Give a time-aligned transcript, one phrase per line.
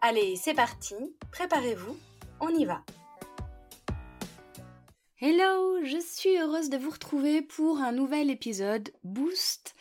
[0.00, 0.94] Allez, c'est parti,
[1.32, 1.96] préparez-vous,
[2.40, 2.84] on y va.
[5.20, 9.74] Hello, je suis heureuse de vous retrouver pour un nouvel épisode Boost.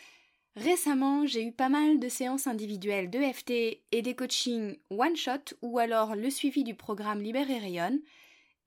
[0.55, 5.53] Récemment, j'ai eu pas mal de séances individuelles de FT et des coachings one shot
[5.61, 7.99] ou alors le suivi du programme Libère et Rayonne.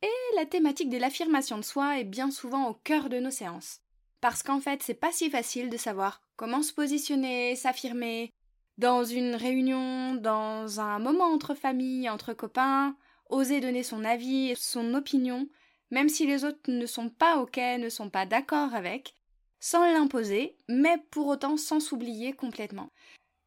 [0.02, 3.80] Et la thématique de l'affirmation de soi est bien souvent au cœur de nos séances.
[4.20, 8.30] Parce qu'en fait, c'est pas si facile de savoir comment se positionner, s'affirmer,
[8.80, 12.96] dans une réunion, dans un moment entre familles, entre copains,
[13.28, 15.48] oser donner son avis, son opinion,
[15.90, 19.14] même si les autres ne sont pas OK, ne sont pas d'accord avec,
[19.60, 22.88] sans l'imposer, mais pour autant sans s'oublier complètement.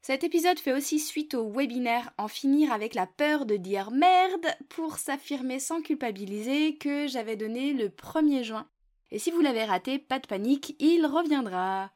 [0.03, 4.45] Cet épisode fait aussi suite au webinaire En finir avec la peur de dire merde
[4.69, 8.67] pour s'affirmer sans culpabiliser que j'avais donné le 1er juin.
[9.09, 11.91] Et si vous l'avez raté, pas de panique, il reviendra.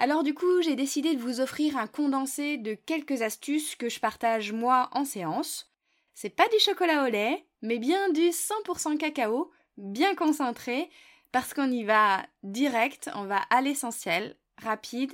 [0.00, 3.98] Alors du coup, j'ai décidé de vous offrir un condensé de quelques astuces que je
[3.98, 5.72] partage moi en séance.
[6.14, 10.88] C'est pas du chocolat au lait, mais bien du 100% cacao, bien concentré,
[11.32, 15.12] parce qu'on y va direct, on va à l'essentiel, rapide.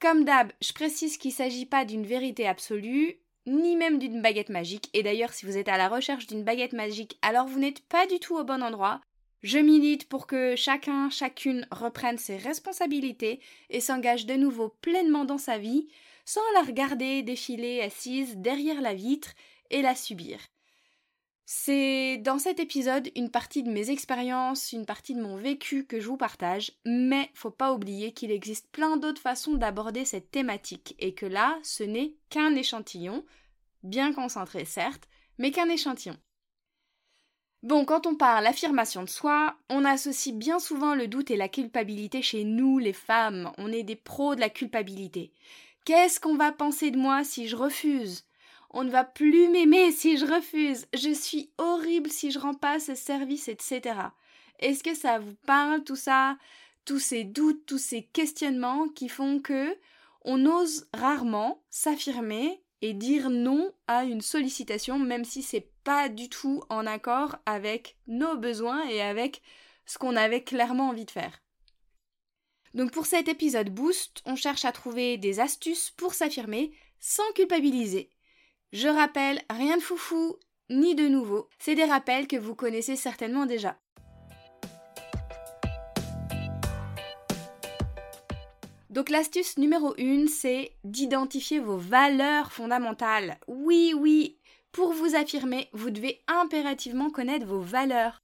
[0.00, 4.48] Comme d'hab, je précise qu'il ne s'agit pas d'une vérité absolue, ni même d'une baguette
[4.48, 4.88] magique.
[4.94, 8.06] Et d'ailleurs, si vous êtes à la recherche d'une baguette magique, alors vous n'êtes pas
[8.06, 9.02] du tout au bon endroit.
[9.46, 13.38] Je milite pour que chacun, chacune reprenne ses responsabilités
[13.70, 15.86] et s'engage de nouveau pleinement dans sa vie,
[16.24, 19.34] sans la regarder défiler assise derrière la vitre
[19.70, 20.40] et la subir.
[21.44, 26.00] C'est dans cet épisode une partie de mes expériences, une partie de mon vécu que
[26.00, 30.96] je vous partage, mais faut pas oublier qu'il existe plein d'autres façons d'aborder cette thématique
[30.98, 33.24] et que là, ce n'est qu'un échantillon,
[33.84, 35.08] bien concentré certes,
[35.38, 36.16] mais qu'un échantillon.
[37.66, 41.48] Bon, quand on parle l'affirmation de soi, on associe bien souvent le doute et la
[41.48, 43.50] culpabilité chez nous, les femmes.
[43.58, 45.32] On est des pros de la culpabilité.
[45.84, 48.24] Qu'est-ce qu'on va penser de moi si je refuse?
[48.70, 50.86] On ne va plus m'aimer si je refuse.
[50.94, 53.96] Je suis horrible si je rends pas ce service, etc.
[54.60, 56.38] Est-ce que ça vous parle tout ça?
[56.84, 59.76] Tous ces doutes, tous ces questionnements qui font que
[60.24, 66.28] on ose rarement s'affirmer et dire non à une sollicitation, même si c'est pas du
[66.28, 69.42] tout en accord avec nos besoins et avec
[69.86, 71.40] ce qu'on avait clairement envie de faire.
[72.74, 78.10] Donc pour cet épisode Boost, on cherche à trouver des astuces pour s'affirmer sans culpabiliser.
[78.72, 80.36] Je rappelle, rien de foufou
[80.68, 83.78] ni de nouveau, c'est des rappels que vous connaissez certainement déjà.
[88.96, 93.36] Donc l'astuce numéro 1, c'est d'identifier vos valeurs fondamentales.
[93.46, 94.38] Oui, oui,
[94.72, 98.22] pour vous affirmer, vous devez impérativement connaître vos valeurs.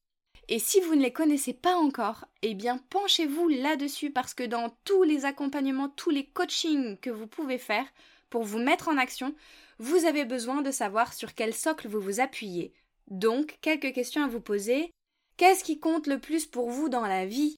[0.49, 4.75] Et si vous ne les connaissez pas encore, eh bien penchez-vous là-dessus parce que dans
[4.85, 7.85] tous les accompagnements, tous les coachings que vous pouvez faire
[8.31, 9.35] pour vous mettre en action,
[9.79, 12.73] vous avez besoin de savoir sur quel socle vous vous appuyez.
[13.09, 14.91] Donc, quelques questions à vous poser.
[15.37, 17.57] Qu'est-ce qui compte le plus pour vous dans la vie?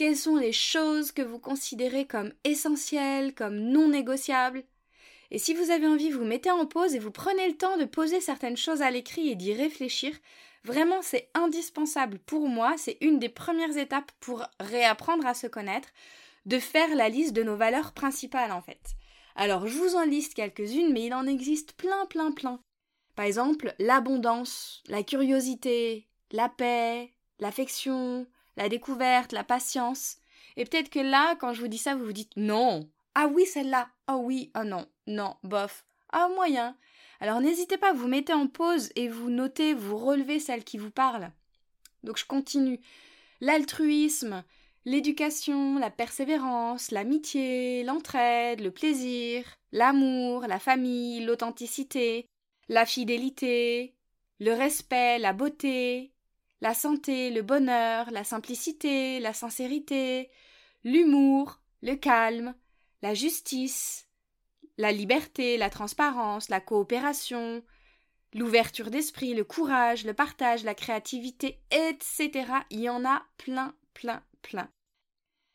[0.00, 4.64] Quelles sont les choses que vous considérez comme essentielles, comme non négociables?
[5.30, 7.84] Et si vous avez envie, vous mettez en pause et vous prenez le temps de
[7.84, 10.16] poser certaines choses à l'écrit et d'y réfléchir.
[10.64, 15.90] Vraiment, c'est indispensable pour moi, c'est une des premières étapes pour réapprendre à se connaître,
[16.46, 18.94] de faire la liste de nos valeurs principales en fait.
[19.36, 22.58] Alors, je vous en liste quelques-unes, mais il en existe plein, plein, plein.
[23.16, 30.18] Par exemple, l'abondance, la curiosité, la paix, l'affection, la découverte, la patience.
[30.56, 32.88] Et peut-être que là, quand je vous dis ça, vous vous dites non.
[33.14, 33.88] Ah oui, celle-là.
[34.06, 35.84] Ah oui, ah non, non, bof.
[36.12, 36.76] Ah moyen.
[37.20, 40.90] Alors n'hésitez pas, vous mettez en pause et vous notez, vous relevez celle qui vous
[40.90, 41.30] parle.
[42.02, 42.80] Donc je continue.
[43.40, 44.42] L'altruisme,
[44.84, 52.26] l'éducation, la persévérance, l'amitié, l'entraide, le plaisir, l'amour, la famille, l'authenticité,
[52.68, 53.94] la fidélité,
[54.38, 56.12] le respect, la beauté,
[56.60, 60.30] la santé, le bonheur, la simplicité, la sincérité,
[60.84, 62.54] l'humour, le calme,
[63.02, 64.08] la justice,
[64.76, 67.62] la liberté, la transparence, la coopération,
[68.34, 72.52] l'ouverture d'esprit, le courage, le partage, la créativité, etc.
[72.70, 74.70] Il y en a plein, plein, plein.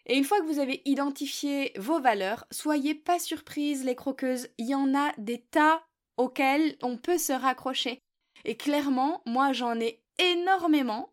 [0.07, 4.67] Et une fois que vous avez identifié vos valeurs, soyez pas surprises les croqueuses, il
[4.67, 5.83] y en a des tas
[6.17, 7.99] auxquelles on peut se raccrocher.
[8.43, 11.09] Et clairement, moi j'en ai énormément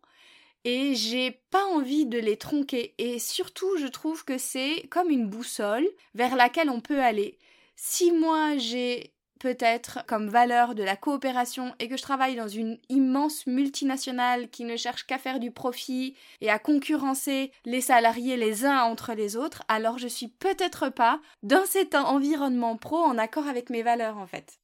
[0.65, 2.93] et j'ai pas envie de les tronquer.
[2.97, 7.37] Et surtout, je trouve que c'est comme une boussole vers laquelle on peut aller.
[7.75, 12.79] Si moi j'ai peut-être comme valeur de la coopération et que je travaille dans une
[12.87, 18.63] immense multinationale qui ne cherche qu'à faire du profit et à concurrencer les salariés les
[18.63, 23.47] uns entre les autres, alors je suis peut-être pas dans cet environnement pro en accord
[23.47, 24.61] avec mes valeurs en fait.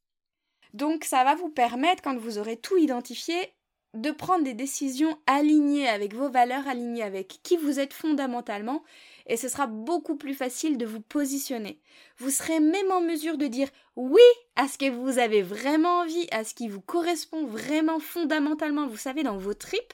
[0.73, 3.53] Donc ça va vous permettre, quand vous aurez tout identifié,
[3.93, 8.83] de prendre des décisions alignées avec vos valeurs, alignées avec qui vous êtes fondamentalement,
[9.25, 11.79] et ce sera beaucoup plus facile de vous positionner.
[12.17, 14.21] Vous serez même en mesure de dire oui
[14.55, 18.97] à ce que vous avez vraiment envie, à ce qui vous correspond vraiment fondamentalement, vous
[18.97, 19.93] savez, dans vos tripes,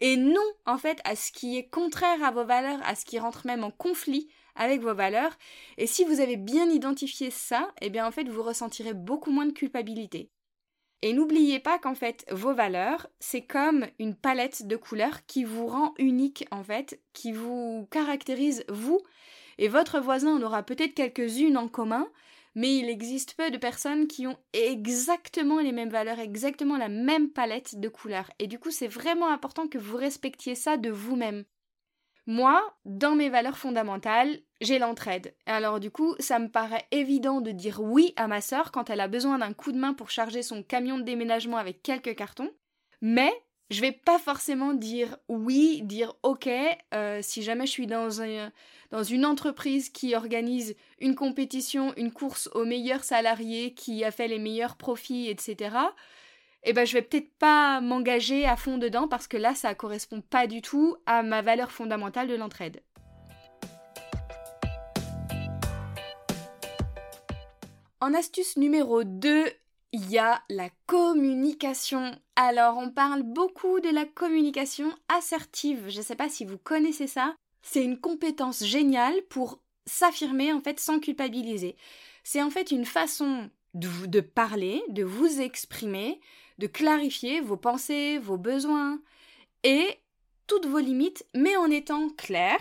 [0.00, 3.18] et non, en fait, à ce qui est contraire à vos valeurs, à ce qui
[3.18, 5.36] rentre même en conflit avec vos valeurs.
[5.76, 9.46] Et si vous avez bien identifié ça, eh bien, en fait, vous ressentirez beaucoup moins
[9.46, 10.30] de culpabilité.
[11.02, 15.66] Et n'oubliez pas qu'en fait, vos valeurs, c'est comme une palette de couleurs qui vous
[15.66, 19.00] rend unique, en fait, qui vous caractérise vous.
[19.56, 22.06] Et votre voisin en aura peut-être quelques-unes en commun,
[22.54, 27.30] mais il existe peu de personnes qui ont exactement les mêmes valeurs, exactement la même
[27.30, 28.30] palette de couleurs.
[28.38, 31.44] Et du coup, c'est vraiment important que vous respectiez ça de vous-même.
[32.26, 35.34] Moi, dans mes valeurs fondamentales, j'ai l'entraide.
[35.46, 39.00] Alors du coup, ça me paraît évident de dire oui à ma sœur quand elle
[39.00, 42.50] a besoin d'un coup de main pour charger son camion de déménagement avec quelques cartons.
[43.00, 43.32] Mais
[43.70, 46.48] je vais pas forcément dire oui, dire ok,
[46.92, 48.52] euh, si jamais je suis dans, un,
[48.90, 54.28] dans une entreprise qui organise une compétition, une course aux meilleurs salariés, qui a fait
[54.28, 55.76] les meilleurs profits, etc
[56.62, 60.20] eh ben je vais peut-être pas m'engager à fond dedans parce que là ça correspond
[60.20, 62.82] pas du tout à ma valeur fondamentale de l'entraide.
[68.02, 69.44] En astuce numéro 2,
[69.92, 72.18] il y a la communication.
[72.34, 75.84] Alors, on parle beaucoup de la communication assertive.
[75.88, 77.36] Je ne sais pas si vous connaissez ça.
[77.60, 81.76] C'est une compétence géniale pour s'affirmer en fait sans culpabiliser.
[82.24, 86.22] C'est en fait une façon de, parler, de vous exprimer,
[86.56, 88.98] de clarifier vos pensées, vos besoins
[89.62, 89.98] et
[90.46, 92.58] toutes vos limites, mais en étant clair,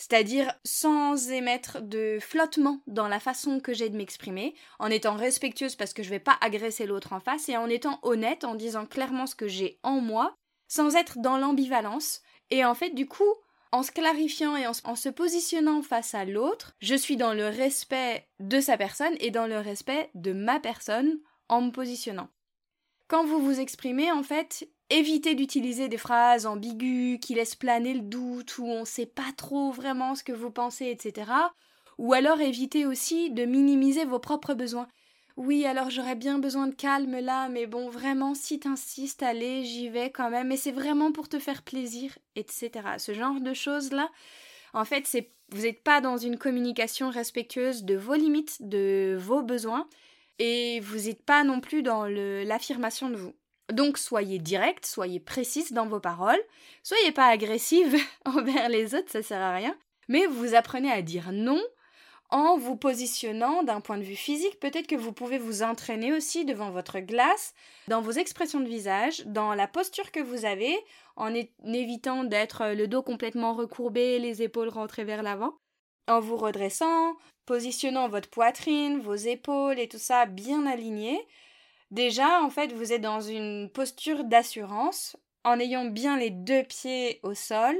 [0.00, 5.76] c'est-à-dire sans émettre de flottement dans la façon que j'ai de m'exprimer, en étant respectueuse
[5.76, 8.54] parce que je ne vais pas agresser l'autre en face et en étant honnête, en
[8.54, 10.34] disant clairement ce que j'ai en moi,
[10.68, 12.22] sans être dans l'ambivalence.
[12.48, 13.30] Et en fait, du coup,
[13.72, 18.26] en se clarifiant et en, se positionnant face à l'autre, je suis dans le respect
[18.38, 21.20] de sa personne et dans le respect de ma personne
[21.50, 22.30] en me positionnant.
[23.06, 28.00] Quand vous vous exprimez, en fait, évitez d'utiliser des phrases ambiguës qui laissent planer le
[28.02, 31.30] doute, où on ne sait pas trop vraiment ce que vous pensez, etc.
[31.98, 34.88] Ou alors évitez aussi de minimiser vos propres besoins.
[35.36, 39.88] Oui, alors j'aurais bien besoin de calme là, mais bon, vraiment, si t'insistes, allez, j'y
[39.88, 42.98] vais quand même, mais c'est vraiment pour te faire plaisir, etc.
[42.98, 44.10] Ce genre de choses-là,
[44.74, 45.08] en fait,
[45.50, 49.88] vous n'êtes pas dans une communication respectueuse de vos limites, de vos besoins,
[50.38, 53.34] et vous n'êtes pas non plus dans l'affirmation de vous.
[53.72, 56.40] Donc soyez direct, soyez précise dans vos paroles,
[56.82, 59.76] soyez pas agressive envers les autres, ça sert à rien,
[60.08, 61.60] mais vous apprenez à dire non
[62.30, 64.60] en vous positionnant d'un point de vue physique.
[64.60, 67.54] Peut-être que vous pouvez vous entraîner aussi devant votre glace,
[67.88, 70.76] dans vos expressions de visage, dans la posture que vous avez,
[71.16, 71.32] en
[71.64, 75.56] évitant d'être le dos complètement recourbé, les épaules rentrées vers l'avant,
[76.08, 77.16] en vous redressant,
[77.46, 81.20] positionnant votre poitrine, vos épaules et tout ça bien aligné,
[81.90, 87.20] déjà en fait vous êtes dans une posture d'assurance en ayant bien les deux pieds
[87.22, 87.76] au sol,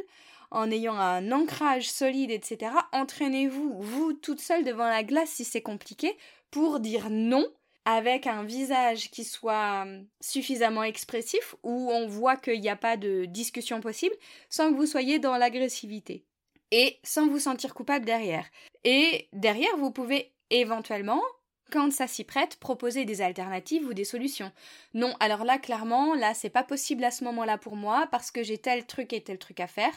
[0.51, 2.73] en ayant un ancrage solide, etc.
[2.93, 6.17] Entraînez-vous, vous toute seule devant la glace si c'est compliqué,
[6.51, 7.47] pour dire non
[7.85, 12.97] avec un visage qui soit hum, suffisamment expressif, où on voit qu'il n'y a pas
[12.97, 14.15] de discussion possible,
[14.49, 16.25] sans que vous soyez dans l'agressivité
[16.73, 18.47] et sans vous sentir coupable derrière.
[18.85, 21.23] Et derrière, vous pouvez éventuellement,
[21.71, 24.53] quand ça s'y prête, proposer des alternatives ou des solutions.
[24.95, 28.43] Non, alors là, clairement, là, c'est pas possible à ce moment-là pour moi parce que
[28.43, 29.93] j'ai tel truc et tel truc à faire.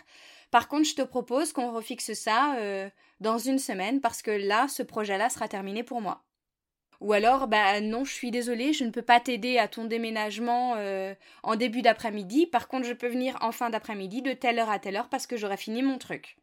[0.52, 2.90] Par contre, je te propose qu'on refixe ça euh,
[3.20, 6.24] dans une semaine parce que là, ce projet-là sera terminé pour moi.
[7.02, 10.76] Ou alors, bah non, je suis désolée, je ne peux pas t'aider à ton déménagement
[10.78, 11.14] euh,
[11.44, 12.48] en début d'après-midi.
[12.48, 15.28] Par contre, je peux venir en fin d'après-midi de telle heure à telle heure parce
[15.28, 16.38] que j'aurai fini mon truc.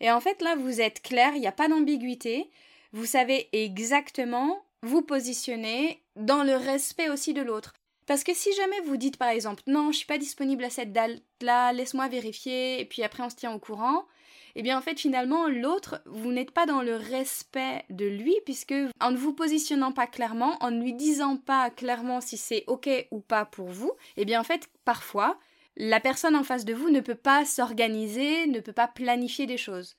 [0.00, 2.50] Et en fait, là, vous êtes clair, il n'y a pas d'ambiguïté.
[2.92, 7.74] Vous savez exactement vous positionner dans le respect aussi de l'autre.
[8.06, 10.92] Parce que si jamais vous dites par exemple non, je suis pas disponible à cette
[10.92, 14.06] date-là, laisse-moi vérifier, et puis après on se tient au courant,
[14.54, 18.74] eh bien en fait finalement l'autre, vous n'êtes pas dans le respect de lui puisque
[19.00, 22.88] en ne vous positionnant pas clairement, en ne lui disant pas clairement si c'est ok
[23.10, 25.38] ou pas pour vous, eh bien en fait parfois
[25.76, 29.58] la personne en face de vous ne peut pas s'organiser, ne peut pas planifier des
[29.58, 29.96] choses.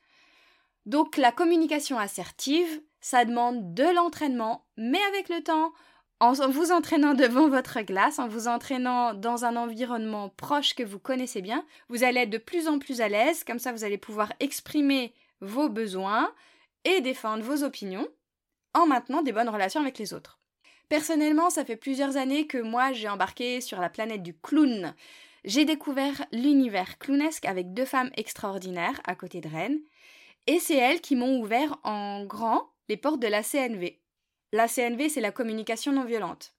[0.87, 5.73] Donc la communication assertive, ça demande de l'entraînement, mais avec le temps,
[6.21, 10.97] en vous entraînant devant votre glace, en vous entraînant dans un environnement proche que vous
[10.97, 13.97] connaissez bien, vous allez être de plus en plus à l'aise, comme ça vous allez
[13.97, 16.33] pouvoir exprimer vos besoins
[16.85, 18.07] et défendre vos opinions
[18.73, 20.39] en maintenant des bonnes relations avec les autres.
[20.87, 24.95] Personnellement, ça fait plusieurs années que moi j'ai embarqué sur la planète du clown.
[25.43, 29.81] J'ai découvert l'univers clownesque avec deux femmes extraordinaires à côté de Rennes,
[30.47, 33.99] et c'est elles qui m'ont ouvert en grand les portes de la CNV.
[34.53, 36.53] La CNV, c'est la communication non violente.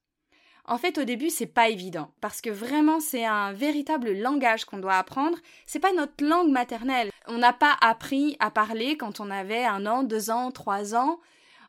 [0.66, 4.78] En fait, au début, c'est pas évident, parce que vraiment, c'est un véritable langage qu'on
[4.78, 5.38] doit apprendre.
[5.64, 7.10] C'est pas notre langue maternelle.
[7.26, 11.20] On n'a pas appris à parler quand on avait un an, deux ans, trois ans,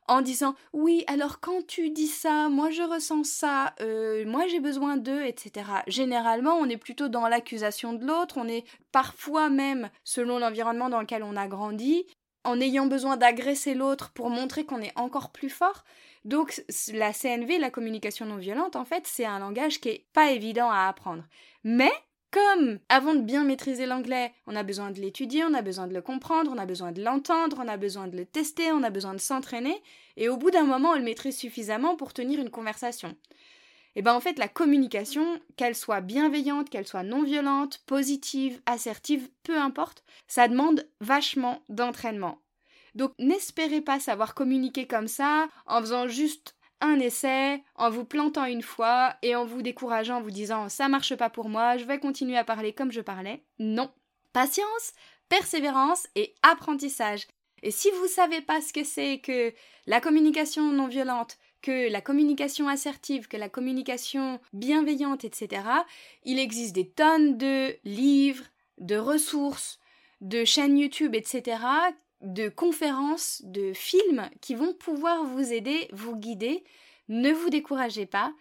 [0.10, 4.60] en disant oui, alors quand tu dis ça, moi je ressens ça, euh, moi j'ai
[4.60, 5.66] besoin d'eux, etc.
[5.88, 11.00] Généralement, on est plutôt dans l'accusation de l'autre, on est parfois même, selon l'environnement dans
[11.00, 12.06] lequel on a grandi,
[12.44, 15.84] en ayant besoin d'agresser l'autre pour montrer qu'on est encore plus fort.
[16.26, 16.62] Donc
[16.94, 20.70] la CNV, la communication non violente, en fait, c'est un langage qui est pas évident
[20.70, 21.24] à apprendre.
[21.64, 21.92] Mais
[22.32, 25.94] comme avant de bien maîtriser l'anglais, on a besoin de l'étudier, on a besoin de
[25.94, 28.90] le comprendre, on a besoin de l'entendre, on a besoin de le tester, on a
[28.90, 29.82] besoin de s'entraîner,
[30.18, 33.16] et au bout d'un moment, on le maîtrise suffisamment pour tenir une conversation.
[33.96, 38.62] Et eh bien en fait, la communication, qu'elle soit bienveillante, qu'elle soit non violente, positive,
[38.68, 42.40] assertive, peu importe, ça demande vachement d'entraînement.
[42.94, 48.46] Donc n'espérez pas savoir communiquer comme ça en faisant juste un essai, en vous plantant
[48.46, 51.86] une fois et en vous décourageant en vous disant ça marche pas pour moi, je
[51.86, 53.44] vais continuer à parler comme je parlais.
[53.60, 53.92] Non.
[54.34, 54.94] Patience,
[55.28, 57.28] persévérance et apprentissage.
[57.62, 59.54] Et si vous savez pas ce que c'est que
[59.86, 65.64] la communication non violente, que la communication assertive, que la communication bienveillante, etc.,
[66.24, 68.46] il existe des tonnes de livres,
[68.78, 69.80] de ressources,
[70.22, 71.58] de chaînes YouTube, etc.,
[72.22, 76.64] de conférences, de films qui vont pouvoir vous aider, vous guider.
[77.08, 78.34] Ne vous découragez pas.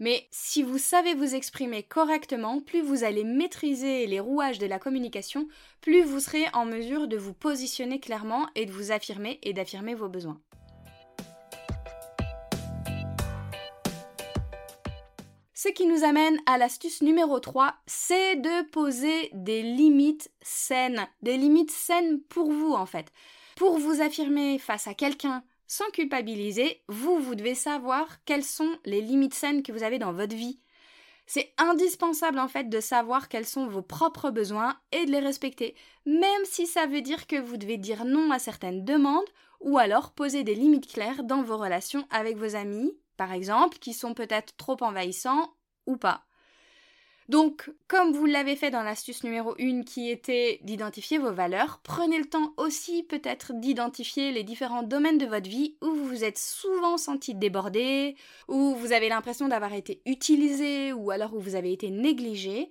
[0.00, 4.80] Mais si vous savez vous exprimer correctement, plus vous allez maîtriser les rouages de la
[4.80, 5.46] communication,
[5.80, 9.94] plus vous serez en mesure de vous positionner clairement et de vous affirmer et d'affirmer
[9.94, 10.40] vos besoins.
[15.64, 21.06] Ce qui nous amène à l'astuce numéro 3, c'est de poser des limites saines.
[21.22, 23.10] Des limites saines pour vous en fait.
[23.56, 29.00] Pour vous affirmer face à quelqu'un sans culpabiliser, vous, vous devez savoir quelles sont les
[29.00, 30.60] limites saines que vous avez dans votre vie.
[31.24, 35.74] C'est indispensable en fait de savoir quels sont vos propres besoins et de les respecter,
[36.04, 39.30] même si ça veut dire que vous devez dire non à certaines demandes
[39.60, 43.92] ou alors poser des limites claires dans vos relations avec vos amis, par exemple, qui
[43.92, 45.54] sont peut-être trop envahissants
[45.86, 46.24] ou pas.
[47.28, 52.18] Donc, comme vous l'avez fait dans l'astuce numéro 1 qui était d'identifier vos valeurs, prenez
[52.18, 56.36] le temps aussi peut-être d'identifier les différents domaines de votre vie où vous vous êtes
[56.36, 58.14] souvent senti débordé,
[58.48, 62.70] où vous avez l'impression d'avoir été utilisé ou alors où vous avez été négligé.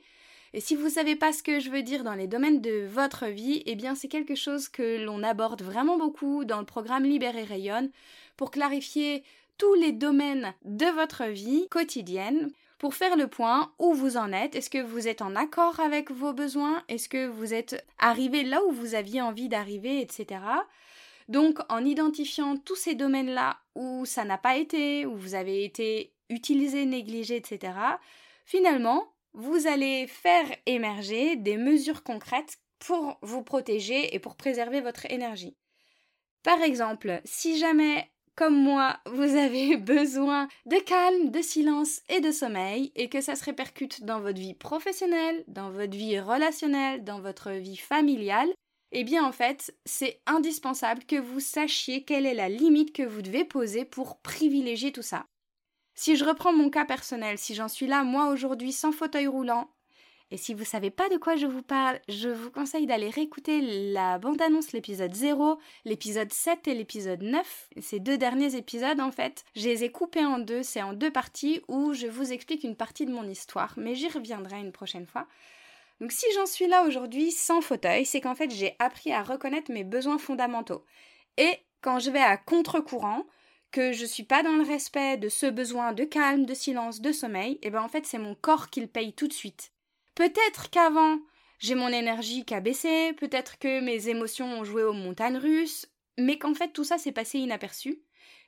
[0.54, 2.86] Et si vous ne savez pas ce que je veux dire dans les domaines de
[2.86, 7.06] votre vie, eh bien c'est quelque chose que l'on aborde vraiment beaucoup dans le programme
[7.06, 7.90] Libérer Rayonne
[8.38, 9.24] pour clarifier
[9.58, 14.56] tous les domaines de votre vie quotidienne pour faire le point où vous en êtes.
[14.56, 16.84] Est-ce que vous êtes en accord avec vos besoins?
[16.90, 20.42] Est-ce que vous êtes arrivé là où vous aviez envie d'arriver, etc.
[21.30, 26.14] Donc en identifiant tous ces domaines-là où ça n'a pas été, où vous avez été
[26.30, 27.74] utilisé, négligé, etc.,
[28.46, 35.10] finalement, vous allez faire émerger des mesures concrètes pour vous protéger et pour préserver votre
[35.10, 35.56] énergie.
[36.44, 42.32] Par exemple, si jamais comme moi, vous avez besoin de calme, de silence et de
[42.32, 47.20] sommeil, et que ça se répercute dans votre vie professionnelle, dans votre vie relationnelle, dans
[47.20, 48.50] votre vie familiale,
[48.92, 53.24] eh bien en fait, c'est indispensable que vous sachiez quelle est la limite que vous
[53.24, 55.26] devez poser pour privilégier tout ça.
[55.96, 59.70] Si je reprends mon cas personnel, si j'en suis là moi aujourd'hui sans fauteuil roulant,
[60.34, 63.12] et si vous ne savez pas de quoi je vous parle, je vous conseille d'aller
[63.12, 63.62] réécouter
[63.92, 67.70] la bande-annonce, l'épisode 0, l'épisode 7 et l'épisode 9.
[67.80, 70.64] Ces deux derniers épisodes, en fait, je les ai coupés en deux.
[70.64, 74.08] C'est en deux parties où je vous explique une partie de mon histoire, mais j'y
[74.10, 75.28] reviendrai une prochaine fois.
[76.02, 79.72] Donc si j'en suis là aujourd'hui sans fauteuil, c'est qu'en fait j'ai appris à reconnaître
[79.72, 80.84] mes besoins fondamentaux.
[81.38, 83.28] Et quand je vais à contre-courant,
[83.72, 87.12] que je suis pas dans le respect de ce besoin de calme, de silence, de
[87.12, 89.73] sommeil, et eh ben en fait c'est mon corps qui le paye tout de suite.
[90.16, 91.20] Peut-être qu'avant,
[91.60, 95.88] j'ai mon énergie qui a baissé, peut-être que mes émotions ont joué aux montagnes russes,
[96.18, 98.02] mais qu'en fait tout ça s'est passé inaperçu.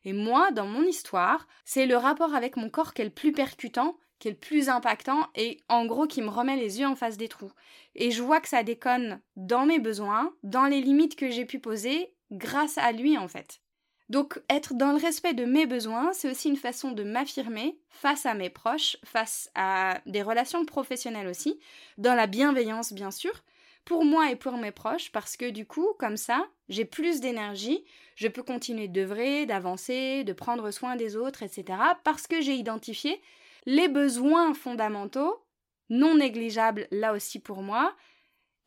[0.04, 3.32] Et moi, dans mon histoire, c'est le rapport avec mon corps qui est le plus
[3.32, 6.96] percutant, qui est le plus impactant et en gros qui me remet les yeux en
[6.96, 7.52] face des trous.
[7.96, 11.60] Et je vois que ça déconne dans mes besoins, dans les limites que j'ai pu
[11.60, 13.62] poser grâce à lui en fait.
[14.10, 18.26] Donc être dans le respect de mes besoins, c'est aussi une façon de m'affirmer face
[18.26, 21.60] à mes proches, face à des relations professionnelles aussi,
[21.98, 23.44] dans la bienveillance bien sûr,
[23.84, 27.84] pour moi et pour mes proches, parce que du coup, comme ça, j'ai plus d'énergie,
[28.16, 33.22] je peux continuer d'œuvrer, d'avancer, de prendre soin des autres, etc., parce que j'ai identifié
[33.66, 35.44] les besoins fondamentaux,
[35.90, 37.96] non négligeables là aussi pour moi,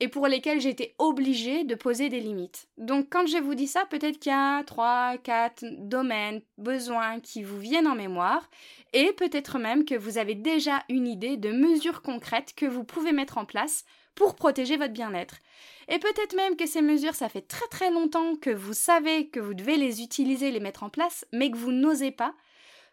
[0.01, 2.69] et pour lesquels j'étais obligée de poser des limites.
[2.77, 7.43] Donc quand je vous dis ça, peut-être qu'il y a trois, quatre domaines, besoins qui
[7.43, 8.49] vous viennent en mémoire,
[8.93, 13.13] et peut-être même que vous avez déjà une idée de mesures concrètes que vous pouvez
[13.13, 15.37] mettre en place pour protéger votre bien-être.
[15.89, 19.41] Et peut-être même que ces mesures, ça fait très très longtemps que vous savez que
[19.41, 22.35] vous devez les utiliser, les mettre en place, mais que vous n'osez pas.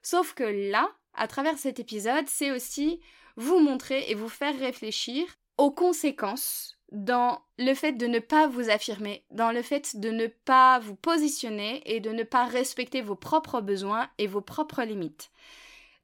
[0.01, 2.99] Sauf que là, à travers cet épisode, c'est aussi
[3.37, 5.25] vous montrer et vous faire réfléchir
[5.57, 10.27] aux conséquences dans le fait de ne pas vous affirmer, dans le fait de ne
[10.27, 15.31] pas vous positionner et de ne pas respecter vos propres besoins et vos propres limites.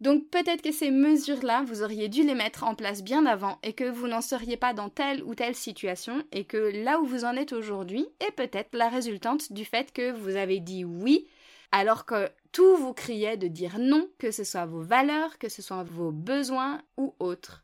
[0.01, 3.73] Donc peut-être que ces mesures-là, vous auriez dû les mettre en place bien avant et
[3.73, 7.23] que vous n'en seriez pas dans telle ou telle situation et que là où vous
[7.23, 11.27] en êtes aujourd'hui est peut-être la résultante du fait que vous avez dit oui
[11.71, 15.61] alors que tout vous criait de dire non, que ce soit vos valeurs, que ce
[15.61, 17.63] soit vos besoins ou autres.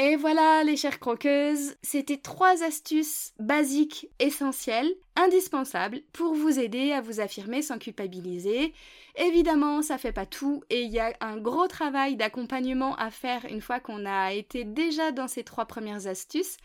[0.00, 7.00] Et voilà les chères croqueuses, c'était trois astuces basiques, essentielles, indispensables pour vous aider à
[7.00, 8.72] vous affirmer sans culpabiliser.
[9.16, 13.44] Évidemment, ça fait pas tout et il y a un gros travail d'accompagnement à faire
[13.50, 16.58] une fois qu'on a été déjà dans ces trois premières astuces.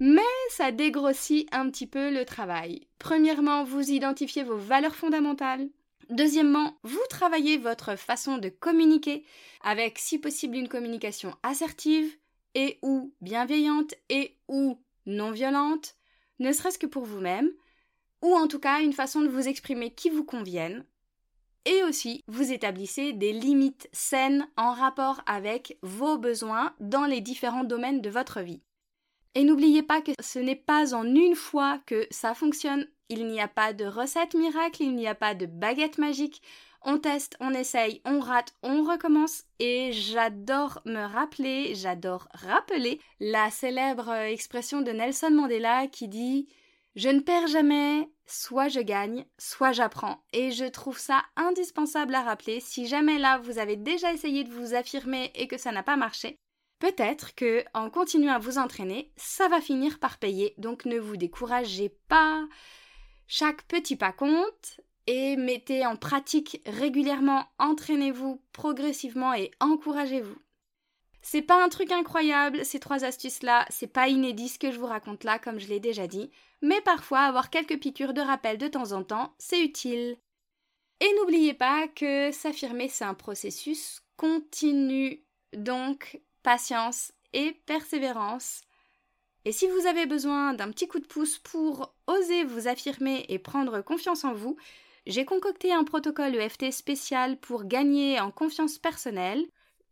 [0.00, 2.86] Mais ça dégrossit un petit peu le travail.
[2.98, 5.68] Premièrement, vous identifiez vos valeurs fondamentales.
[6.08, 9.26] Deuxièmement, vous travaillez votre façon de communiquer
[9.62, 12.16] avec si possible une communication assertive
[12.58, 15.94] et ou bienveillante et ou non violente,
[16.40, 17.48] ne serait-ce que pour vous-même,
[18.20, 20.84] ou en tout cas une façon de vous exprimer qui vous convienne.
[21.66, 27.62] Et aussi, vous établissez des limites saines en rapport avec vos besoins dans les différents
[27.62, 28.62] domaines de votre vie.
[29.36, 32.88] Et n'oubliez pas que ce n'est pas en une fois que ça fonctionne.
[33.08, 36.42] Il n'y a pas de recette miracle, il n'y a pas de baguette magique
[36.82, 39.44] on teste, on essaye, on rate, on recommence.
[39.58, 46.48] Et j'adore me rappeler, j'adore rappeler la célèbre expression de Nelson Mandela qui dit
[46.96, 50.22] Je ne perds jamais, soit je gagne, soit j'apprends.
[50.32, 52.60] Et je trouve ça indispensable à rappeler.
[52.60, 55.96] Si jamais là vous avez déjà essayé de vous affirmer et que ça n'a pas
[55.96, 56.38] marché,
[56.78, 61.16] Peut-être que en continuant à vous entraîner, ça va finir par payer, donc ne vous
[61.16, 62.46] découragez pas.
[63.26, 70.36] Chaque petit pas compte, et mettez en pratique régulièrement, entraînez-vous progressivement et encouragez-vous.
[71.22, 74.86] C'est pas un truc incroyable, ces trois astuces-là, c'est pas inédit ce que je vous
[74.86, 78.68] raconte là, comme je l'ai déjà dit, mais parfois avoir quelques piqûres de rappel de
[78.68, 80.18] temps en temps, c'est utile.
[81.00, 85.22] Et n'oubliez pas que s'affirmer, c'est un processus continu,
[85.54, 88.60] donc patience et persévérance.
[89.46, 93.38] Et si vous avez besoin d'un petit coup de pouce pour oser vous affirmer et
[93.38, 94.58] prendre confiance en vous,
[95.08, 99.42] j'ai concocté un protocole EFT spécial pour gagner en confiance personnelle.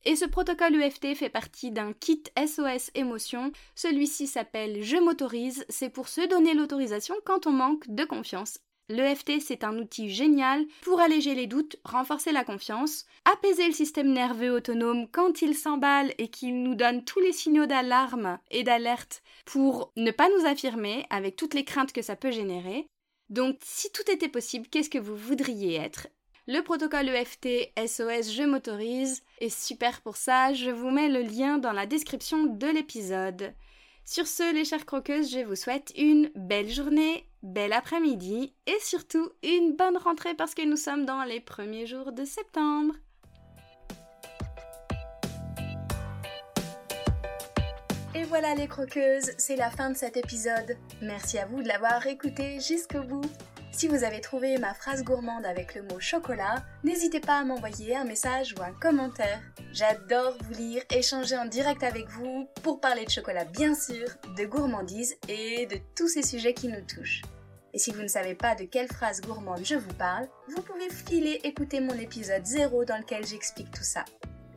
[0.05, 3.51] Et ce protocole EFT fait partie d'un kit SOS émotion.
[3.75, 8.59] Celui-ci s'appelle Je m'autorise, c'est pour se donner l'autorisation quand on manque de confiance.
[8.91, 14.13] L'EFT, c'est un outil génial pour alléger les doutes, renforcer la confiance, apaiser le système
[14.13, 19.23] nerveux autonome quand il s'emballe et qu'il nous donne tous les signaux d'alarme et d'alerte
[19.47, 22.87] pour ne pas nous affirmer avec toutes les craintes que ça peut générer.
[23.29, 26.09] Donc, si tout était possible, qu'est-ce que vous voudriez être?
[26.49, 30.53] Le protocole EFT SOS Je m'autorise est super pour ça.
[30.53, 33.53] Je vous mets le lien dans la description de l'épisode.
[34.05, 39.29] Sur ce, les chères croqueuses, je vous souhaite une belle journée, bel après-midi et surtout
[39.43, 42.95] une bonne rentrée parce que nous sommes dans les premiers jours de septembre.
[48.17, 50.79] Et voilà les croqueuses, c'est la fin de cet épisode.
[51.03, 53.31] Merci à vous de l'avoir écouté jusqu'au bout.
[53.73, 57.95] Si vous avez trouvé ma phrase gourmande avec le mot chocolat, n'hésitez pas à m'envoyer
[57.95, 59.43] un message ou un commentaire.
[59.75, 64.47] J'adore vous lire, échanger en direct avec vous pour parler de chocolat bien sûr, de
[64.47, 67.21] gourmandise et de tous ces sujets qui nous touchent.
[67.75, 70.89] Et si vous ne savez pas de quelle phrase gourmande je vous parle, vous pouvez
[70.89, 74.07] filer écouter mon épisode 0 dans lequel j'explique tout ça.